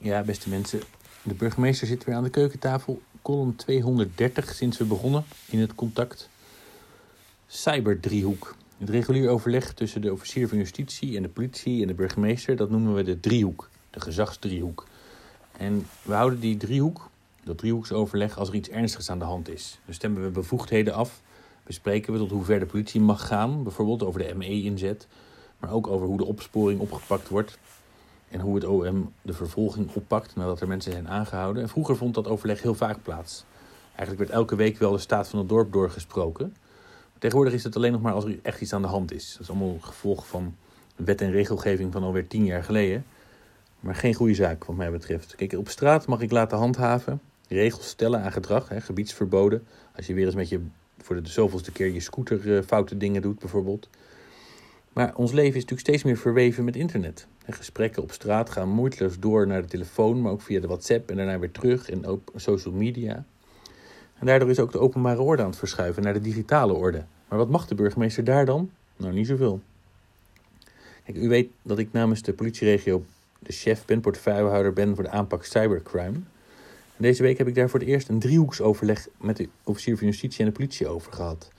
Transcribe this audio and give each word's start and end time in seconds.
Ja, 0.00 0.22
beste 0.22 0.48
mensen. 0.48 0.80
De 1.22 1.34
burgemeester 1.34 1.86
zit 1.86 2.04
weer 2.04 2.14
aan 2.14 2.22
de 2.22 2.30
keukentafel. 2.30 3.02
Column 3.22 3.56
230 3.56 4.54
sinds 4.54 4.78
we 4.78 4.84
begonnen 4.84 5.24
in 5.46 5.58
het 5.58 5.74
contact. 5.74 6.28
Cyberdriehoek. 7.46 8.54
Het 8.78 8.88
regulier 8.90 9.28
overleg 9.28 9.74
tussen 9.74 10.00
de 10.00 10.12
officier 10.12 10.48
van 10.48 10.58
justitie 10.58 11.16
en 11.16 11.22
de 11.22 11.28
politie 11.28 11.80
en 11.82 11.86
de 11.86 11.94
burgemeester, 11.94 12.56
dat 12.56 12.70
noemen 12.70 12.94
we 12.94 13.02
de 13.02 13.20
driehoek. 13.20 13.70
De 13.90 14.00
gezagsdriehoek. 14.00 14.86
En 15.56 15.86
we 16.02 16.14
houden 16.14 16.40
die 16.40 16.56
driehoek, 16.56 17.10
dat 17.44 17.58
driehoeksoverleg, 17.58 18.38
als 18.38 18.48
er 18.48 18.54
iets 18.54 18.68
ernstigs 18.68 19.10
aan 19.10 19.18
de 19.18 19.24
hand 19.24 19.48
is. 19.48 19.78
Dan 19.84 19.94
stemmen 19.94 20.22
we 20.22 20.28
bevoegdheden 20.28 20.94
af. 20.94 21.22
Bespreken 21.62 22.12
we 22.12 22.18
tot 22.18 22.30
hoe 22.30 22.44
ver 22.44 22.58
de 22.58 22.66
politie 22.66 23.00
mag 23.00 23.26
gaan, 23.26 23.62
bijvoorbeeld 23.62 24.02
over 24.02 24.22
de 24.22 24.34
ME-inzet. 24.34 25.06
Maar 25.58 25.72
ook 25.72 25.86
over 25.86 26.06
hoe 26.06 26.18
de 26.18 26.24
opsporing 26.24 26.80
opgepakt 26.80 27.28
wordt 27.28 27.58
en 28.30 28.40
hoe 28.40 28.54
het 28.54 28.64
OM 28.64 29.12
de 29.22 29.32
vervolging 29.32 29.90
oppakt 29.94 30.36
nadat 30.36 30.60
er 30.60 30.68
mensen 30.68 30.92
zijn 30.92 31.08
aangehouden. 31.08 31.62
En 31.62 31.68
vroeger 31.68 31.96
vond 31.96 32.14
dat 32.14 32.28
overleg 32.28 32.62
heel 32.62 32.74
vaak 32.74 33.02
plaats. 33.02 33.44
Eigenlijk 33.88 34.18
werd 34.18 34.30
elke 34.30 34.56
week 34.56 34.78
wel 34.78 34.92
de 34.92 34.98
staat 34.98 35.28
van 35.28 35.38
het 35.38 35.48
dorp 35.48 35.72
doorgesproken. 35.72 36.54
Tegenwoordig 37.18 37.54
is 37.54 37.64
het 37.64 37.76
alleen 37.76 37.92
nog 37.92 38.00
maar 38.00 38.12
als 38.12 38.24
er 38.24 38.38
echt 38.42 38.60
iets 38.60 38.72
aan 38.72 38.82
de 38.82 38.88
hand 38.88 39.12
is. 39.12 39.32
Dat 39.32 39.40
is 39.40 39.48
allemaal 39.48 39.76
gevolg 39.80 40.26
van 40.26 40.56
wet 40.96 41.20
en 41.20 41.30
regelgeving 41.30 41.92
van 41.92 42.02
alweer 42.02 42.26
tien 42.26 42.44
jaar 42.44 42.64
geleden. 42.64 43.04
Maar 43.80 43.94
geen 43.94 44.14
goede 44.14 44.34
zaak, 44.34 44.64
wat 44.64 44.76
mij 44.76 44.90
betreft. 44.90 45.34
Kijk, 45.34 45.52
op 45.52 45.68
straat 45.68 46.06
mag 46.06 46.20
ik 46.20 46.30
laten 46.30 46.58
handhaven, 46.58 47.20
regels 47.48 47.88
stellen 47.88 48.22
aan 48.22 48.32
gedrag, 48.32 48.68
hè, 48.68 48.80
gebiedsverboden. 48.80 49.66
Als 49.96 50.06
je 50.06 50.14
weer 50.14 50.26
eens 50.26 50.34
met 50.34 50.48
je 50.48 50.60
voor 50.98 51.22
de 51.22 51.28
zoveelste 51.28 51.72
keer 51.72 51.92
je 51.92 52.00
scooter 52.00 52.46
uh, 52.46 52.62
foute 52.62 52.96
dingen 52.96 53.22
doet, 53.22 53.38
bijvoorbeeld. 53.38 53.88
Maar 54.92 55.14
ons 55.14 55.32
leven 55.32 55.56
is 55.56 55.62
natuurlijk 55.62 55.88
steeds 55.88 56.02
meer 56.02 56.16
verweven 56.16 56.64
met 56.64 56.76
internet. 56.76 57.26
gesprekken 57.46 58.02
op 58.02 58.12
straat 58.12 58.50
gaan 58.50 58.68
moeiteloos 58.68 59.18
door 59.18 59.46
naar 59.46 59.62
de 59.62 59.68
telefoon, 59.68 60.22
maar 60.22 60.32
ook 60.32 60.42
via 60.42 60.60
de 60.60 60.66
WhatsApp 60.66 61.10
en 61.10 61.16
daarna 61.16 61.38
weer 61.38 61.50
terug 61.50 61.90
en 61.90 62.06
ook 62.06 62.32
social 62.34 62.74
media. 62.74 63.24
En 64.18 64.26
daardoor 64.26 64.50
is 64.50 64.58
ook 64.58 64.72
de 64.72 64.78
openbare 64.78 65.20
orde 65.20 65.42
aan 65.42 65.48
het 65.48 65.58
verschuiven 65.58 66.02
naar 66.02 66.12
de 66.12 66.20
digitale 66.20 66.72
orde. 66.72 67.04
Maar 67.28 67.38
wat 67.38 67.48
mag 67.48 67.66
de 67.66 67.74
burgemeester 67.74 68.24
daar 68.24 68.44
dan? 68.44 68.70
Nou, 68.96 69.12
niet 69.12 69.26
zoveel. 69.26 69.60
Kijk, 71.04 71.16
u 71.16 71.28
weet 71.28 71.50
dat 71.62 71.78
ik 71.78 71.92
namens 71.92 72.22
de 72.22 72.32
politieregio 72.32 73.04
de 73.38 73.52
chef 73.52 73.84
ben, 73.84 74.00
portefeuillehouder 74.00 74.72
ben 74.72 74.94
voor 74.94 75.04
de 75.04 75.10
aanpak 75.10 75.44
cybercrime. 75.44 76.18
En 76.96 77.04
deze 77.04 77.22
week 77.22 77.38
heb 77.38 77.46
ik 77.46 77.54
daar 77.54 77.68
voor 77.68 77.80
het 77.80 77.88
eerst 77.88 78.08
een 78.08 78.18
driehoeksoverleg 78.18 79.08
met 79.16 79.36
de 79.36 79.48
officier 79.64 79.96
van 79.98 80.06
justitie 80.06 80.40
en 80.40 80.46
de 80.46 80.52
politie 80.52 80.88
over 80.88 81.12
gehad 81.12 81.50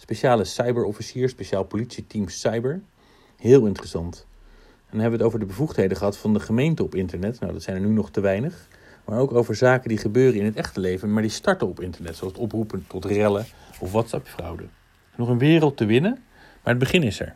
speciale 0.00 0.44
cyberofficier, 0.44 1.28
speciaal 1.28 1.64
politieteam 1.64 2.28
cyber. 2.28 2.80
Heel 3.36 3.66
interessant. 3.66 4.26
En 4.60 4.94
dan 4.94 5.00
hebben 5.00 5.18
we 5.18 5.24
het 5.24 5.34
over 5.34 5.38
de 5.38 5.52
bevoegdheden 5.52 5.96
gehad 5.96 6.16
van 6.16 6.32
de 6.32 6.40
gemeente 6.40 6.82
op 6.82 6.94
internet. 6.94 7.40
Nou, 7.40 7.52
dat 7.52 7.62
zijn 7.62 7.76
er 7.76 7.88
nu 7.88 7.94
nog 7.94 8.10
te 8.10 8.20
weinig. 8.20 8.68
Maar 9.04 9.18
ook 9.18 9.32
over 9.32 9.54
zaken 9.54 9.88
die 9.88 9.98
gebeuren 9.98 10.40
in 10.40 10.44
het 10.44 10.56
echte 10.56 10.80
leven, 10.80 11.12
maar 11.12 11.22
die 11.22 11.30
starten 11.30 11.68
op 11.68 11.80
internet. 11.80 12.16
Zoals 12.16 12.32
het 12.32 12.42
oproepen 12.42 12.84
tot 12.86 13.04
rellen 13.04 13.46
of 13.80 13.92
WhatsApp-fraude. 13.92 14.64
Nog 15.16 15.28
een 15.28 15.38
wereld 15.38 15.76
te 15.76 15.84
winnen, 15.84 16.12
maar 16.62 16.74
het 16.74 16.78
begin 16.78 17.02
is 17.02 17.20
er. 17.20 17.34